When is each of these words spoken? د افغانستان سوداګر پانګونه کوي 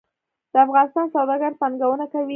د 0.53 0.55
افغانستان 0.65 1.05
سوداګر 1.15 1.51
پانګونه 1.59 2.05
کوي 2.11 2.29